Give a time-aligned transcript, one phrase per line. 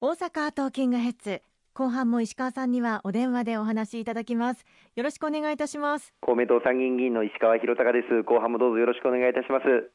[0.00, 1.42] 大阪トーキングヘッズ。
[1.74, 4.64] 後半も石川さんにはお電話でお話しいただきます。
[4.94, 6.14] よろしくお願いいたします。
[6.20, 8.22] 公明党参議院議員の石川博隆です。
[8.22, 9.90] 後半もどうぞよろしくお願いいたします。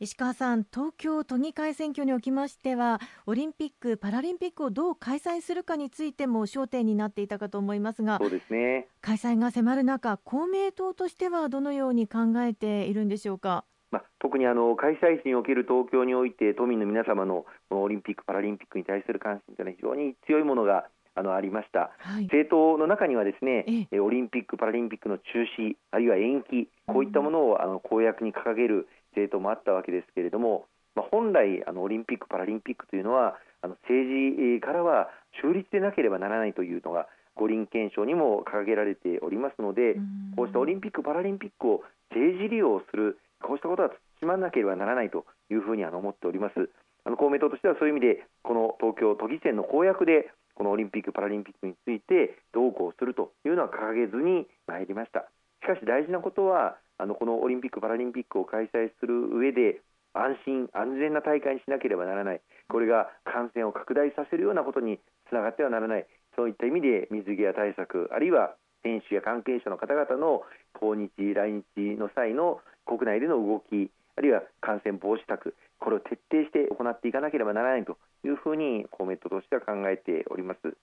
[0.00, 8.88] 石川さん東京都議会選挙におきましてはオリンピック・パラリンピックをどう開催するかについても焦点になっていたかと思いますがそうですね。
[9.00, 13.64] 開催が迫る中公明党としてはどのように考えているんでしょうか？
[13.90, 25.24] まあ、特にあの開催地における東京において都民の皆様のこのオリンピック・パラリンピックに対する関心というのは非常に強いものがあのありました、はい、政党の中にはですねえオリンピック・パラリンピックの中
[25.58, 35.08] 止あるいは延期こういったものをあの公約に掲げる政党もあったわけですけれども、まあ、本来あのオリンピック・パラリンピックというのはあの政治からは
[35.42, 39.96] 中立でなければならないというのが五輪憲章にも掲げられておりますので
[40.36, 46.68] こうしたオリンピック・パラリンピックを政治利用するこうしたことは慎まなければならないというふうにあの思っております。
[47.04, 55.30] あの公明党としてはそういう意味でこの東京都議選の公約でこのオリンピック・パラリンピックについてどうこうするというのは掲げずに参りました。
[55.62, 59.80] しかし大事なことはあのこのオリンピック・パラリンピックを開催する上で
[60.14, 62.40] 安心安全な大会にしなければならない。
[62.68, 66.06] これが感染を拡大させるようなことにつながってはならない。
[66.34, 70.42] そういった意味で水際対策あるいは選手や関係者の方々の
[70.78, 80.76] 訪日来日の際の国内での動きあるいは感染防止策これを徹底して行っていかなければならないというふうに公明党としては考えております。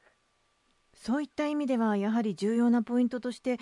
[0.93, 3.57] そういった意味ではやはり重要なポイントとして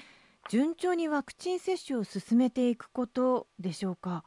[0.50, 4.26] 順調にワクチン接種を進めていくことでしょうか？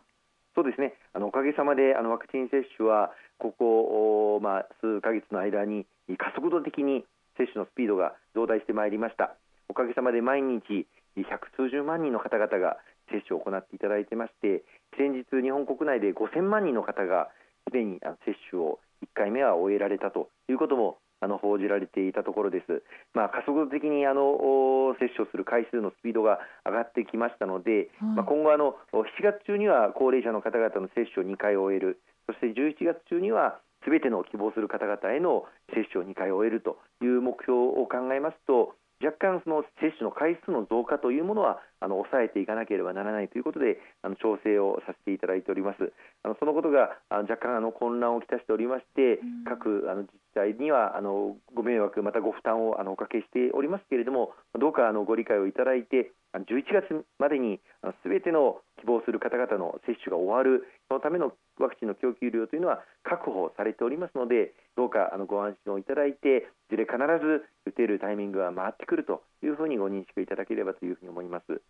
[0.54, 0.94] そうですね。
[1.12, 5.84] あのおかげさまであのワクチン接種はここ、まあ、数か月の間に
[6.16, 7.04] 加速度的に
[7.36, 9.34] 接種のスピードが増大してまいりました。
[9.68, 12.78] おかげさまで毎日百数十万人の方々が
[13.14, 14.64] 接種を行っていただいてまして
[14.98, 17.30] 先日、日本国内で5000万人の方が
[17.66, 22.82] すでに接種を1回目は終えられたということもあの報じられていたところです、
[23.14, 45.92] まあ、加速度的にあの接種をする回数のスピードが上がってきましたので、まあ、今後あの、7月中には高齢者の方々の接種を2回終える、そして11月中にはすべての希望する方々への接種を2回終えるという目標を考えますと、若干その接種の回数の増加というものはあの抑えていかなければならないということであの調整をさせていただいております。
[46.22, 57.60] あのそのことがあの若干あの混乱をきたしておりまして、うん、各あの自治体にはあのご迷惑またご負担をあのおかけしておりますけれどもどうかあのご理解をいただいて11月までに
[58.02, 71.62] すべての希望する方々の接種が終わるそのためのワクチンの供給量というのは確保されておりますのでどうかあのご安心をいただいていずれ必ず打てるタイミングが回ってくるというふうにご認識いただければというふうに思います。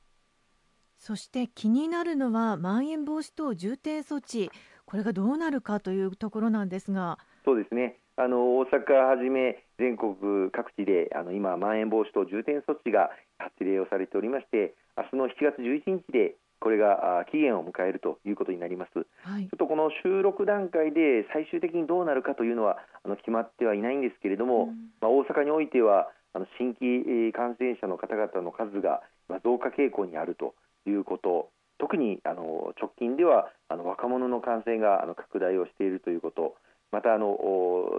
[0.99, 4.51] そして気になるのはまん延防止等重点措置
[4.87, 7.19] これがどうなるかというところなんですが。
[7.45, 7.99] そうですね。
[8.17, 10.15] あの大阪はじめ全国
[10.53, 29.03] 各地であの今、まん延防止等重点措置が発令をされておりまして明日の7月11日でこれが期限を迎えるということになります、はい、ちょっとこの収録段階で最終的にどうなるかというのはあの決まってはいないんですけれども、うん、まあ、大阪においてはあの新規感染者の方々の数が
[29.45, 30.55] 増加傾向にあると
[30.89, 36.57] いうこと特にあの直近ではあの若者の感染があの拡大をしているということ
[36.93, 37.37] またあの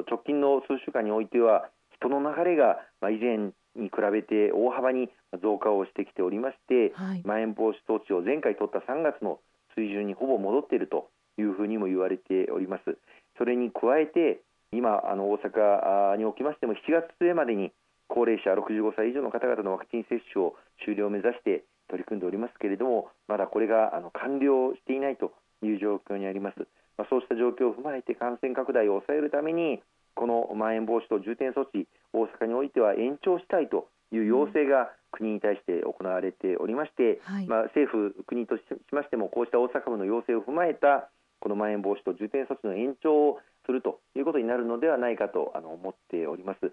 [0.09, 1.69] 直近の数週間においては
[2.01, 2.81] 人の流れが
[3.13, 5.09] 以前に比べて大幅に
[5.41, 9.39] 増加をしてきておりまして、はい、まん延防止措置を前回取った3月の
[9.75, 12.97] 水準にほぼ戻っているというふうにも言われております。
[13.37, 14.41] それに加えて
[14.71, 17.71] 今あの大阪におきましても7月末までに
[18.07, 26.67] 高齢者65歳以上の方々のワクチン接種を終了を目指して取り組んでおりますけれどもまだこれがあの完了していないという状況にあります。
[26.97, 29.81] まあ、そうした状況を踏まえて感染拡大を抑えるために
[30.15, 41.09] このまん延防止等重点措置大阪においては延長したいという要請が国に対して行われておりまして、はい、まあ、政府、国としましてもこうした大阪府の要請を踏まえた
[41.39, 46.59] このまん延防止等重点措置の延長をするということになるのではないかとあの思っております。
[46.63, 46.71] 引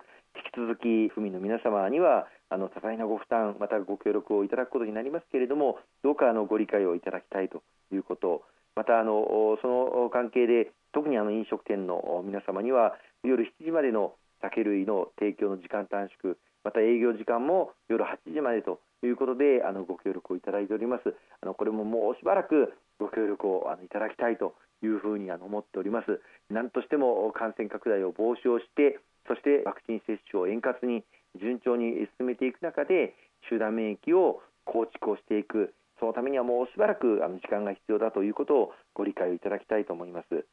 [0.52, 7.62] き続き府民の皆様にはあの多大なご負担またご協力をいただくことになりますけれどもどうかあのご理解をいただきたいと
[7.92, 8.42] いうこと
[8.76, 12.94] またあのその関係で特にあの飲食店の皆様には
[13.24, 21.14] 夜7時までの酒類の提供の時間短縮また営業時間も夜8時までということであのご協力をいただいております。
[21.40, 26.20] あのこれももうしばらくご協力をあのいただきたいというふうにあの思っております。
[26.50, 31.02] 何としても感染拡大を防止をしてそしてワクチン接種を円滑に
[31.40, 33.14] 順調に進めていく中で
[33.48, 35.74] 集団免疫を構築をしていく。
[35.98, 40.44] そのためにはもうしばらくあの時間が必要だということをご理解をいただきたいと思います。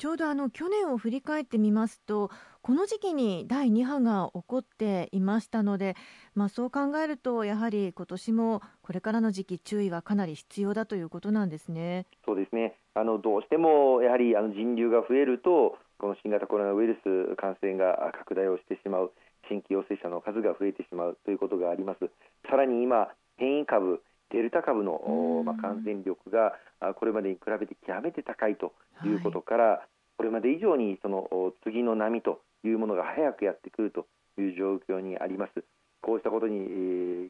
[0.00, 2.30] ちょうどあの去年を振り返ってみますと
[2.62, 5.94] この時期に第2波が起こっていましたので、
[6.34, 12.06] まあ、そう考えるとやはり今年もこれからの時期注意はかなり必要だということなんですね。
[12.24, 19.12] そうですねあのどうしてもやはりあの人流が増えるとこの新型コロナウイルス感染が拡大をしてしまう
[19.50, 22.08] 新規陽性者の数が増えてしまうということがあります。
[22.48, 24.00] さらに今変異株
[24.30, 26.54] デルタ株の、まあ、感染力が
[26.94, 28.72] これまでに比べて極めて高いと
[29.04, 29.80] いうことから、はい、
[30.20, 31.24] これまで以上にその
[31.64, 34.04] 次の波というものが早くやってくると
[34.36, 35.64] いう状況にあります。
[36.02, 36.60] こうしたことに、え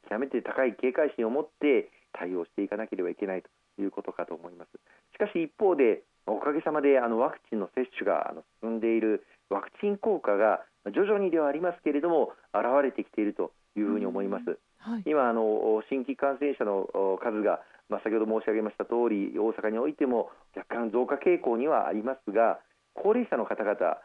[0.02, 3.48] ー、極めて高い警戒心を持って対応していかなければいけないと
[3.80, 4.70] いうことかと思います。
[5.14, 14.58] しかし一方でおかげさまであのワクチンの接種があの進んでいるワクチン効果が徐々にではありますけれども現れてきているというふうに思います。
[14.78, 16.90] はい、今あの新規感染者の
[17.22, 22.58] 数が、まあ、先ほど申し上げました通り大阪においても若干増加傾向にはありますが
[23.02, 23.96] 高齢者の方々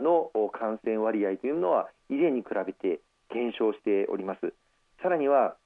[0.00, 3.00] の感染割合というのは以前に比べて
[3.34, 4.54] 減少しております。
[5.02, 5.56] さらには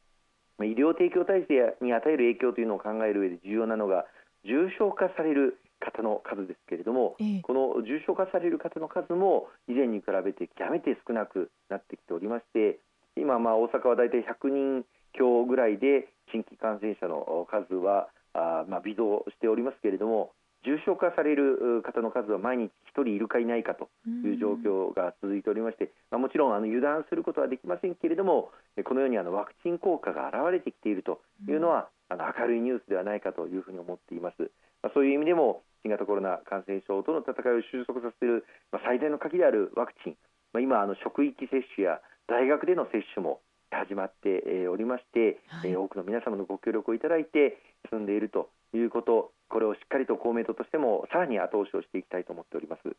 [0.59, 4.05] 医療提供体制に与える影響というのを考える上で重要なのが
[4.45, 12.79] 重症化される方の数ですけれども、ええ、この重症化される方の数も以前に比べて極めて少なくなってきておりまして
[13.17, 14.85] 今、まあ、大阪は大体100人
[15.17, 20.33] 強ぐらいで新規感染者の数はあ、まあ、微増しておりますけれども
[20.65, 23.89] 重症化される方の数は毎日1人いるかいないかと
[24.25, 28.51] いう状況が続いておりまして、まあ、もちろんあの油断することはできませんけれども
[28.85, 34.51] このようにあのワクチン効果が現れてきているというのは、あの明るいニュースではないかというふうに思っています。
[34.83, 40.17] まあ、そういう意味でも新型コロナ感染症との戦いを収束させる、まあ、最大の鍵であるワクチン、
[40.53, 43.41] まあ、今あの職域接種や大学での接種も
[43.71, 47.59] 始まっておりまして、はい、多くの皆様のご協力をいただいて
[47.91, 52.97] 進んでいるということこれをしっかりと公明党としてもさらに後押しをしていきたいと思っております。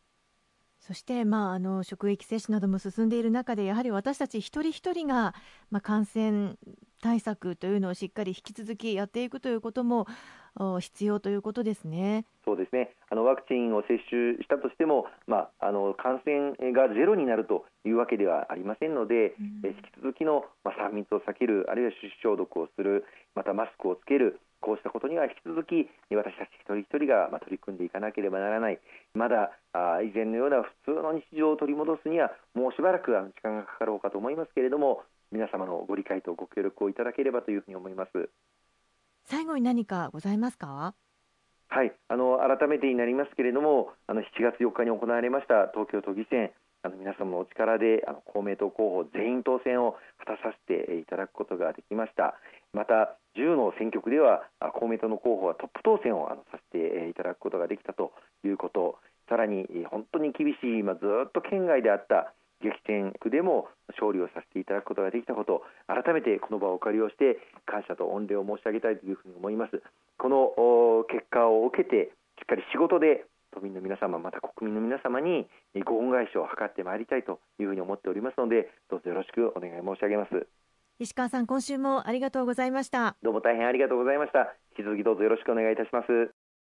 [0.82, 5.36] そして、まあ、あの職域接種なども進んでいる中でやはり私たち一人一人が、
[5.70, 6.56] まあ、感染
[7.02, 10.08] 対策というのをしっかり引き続きやっていくということも
[10.80, 12.26] 必要ということですね。
[12.44, 23.06] そうですねあのワクチンを接種したとしても、まあ、あの感染がゼロになるというわけではありませんので、うん、引き続きの、まあ、3密を避けるあるいは手指消毒をする
[23.36, 28.80] またマスクをつけるこうしたことには引き続き私たち一人一人が取り組んでいかなければならない。
[29.14, 38.30] まだあ以前のような普通の日常を取り戻すにはもうしばらく時間がかかろうかと思いますけれども皆様のご理解とご協力をいただければというふうに思います。
[39.26, 40.94] 最後に何かございますか？
[41.70, 41.94] はい。
[42.10, 46.52] あの改めてになりますけれどもあの7月4日に行われました東京都議選。
[46.84, 52.34] あの皆様のお力であの公明党候補全員当選を果たさせていただくことができました。
[52.74, 54.44] また10の選挙区では
[54.74, 58.12] 公明党の候補はトップ当選をさせていただくことができたと
[58.44, 58.98] いうこと。
[59.30, 65.64] さらに本当に厳しい、ま、ずっと県外であった激戦区でも勝利をさせていただくことができたこと。
[65.88, 69.82] 改めてこの場をお借りをして感謝と御礼を申し上げたいというふうに思います。
[70.18, 75.48] この結果を受けてしっかり仕事で都民の皆様また国民の皆様に
[75.86, 80.61] ご恩返しを図ってまいりたいというふうに思っておりますのでどうぞよろしくお願い申し上げます。
[81.02, 83.18] 石川さん今週もありがとうございました。
[83.24, 84.54] どうも大変ありがとうございました。
[84.78, 86.31] 引き続きどうぞよろしくお願いいたします。